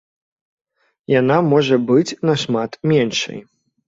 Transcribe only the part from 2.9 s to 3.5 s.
меншай.